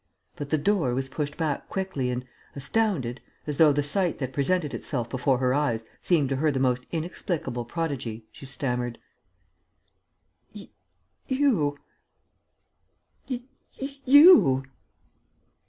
[0.35, 4.73] But the door was pushed back quickly and, astounded, as though the sight that presented
[4.73, 8.97] itself before her eyes seemed to her the most inexplicable prodigy, she stammered:
[11.27, 11.77] "You!...
[14.07, 14.63] You!..."